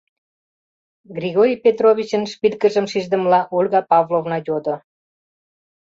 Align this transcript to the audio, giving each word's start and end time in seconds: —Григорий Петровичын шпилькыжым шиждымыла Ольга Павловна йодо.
—Григорий 1.17 1.61
Петровичын 1.65 2.23
шпилькыжым 2.31 2.85
шиждымыла 2.91 3.41
Ольга 3.57 3.81
Павловна 3.89 4.37
йодо. 4.47 4.75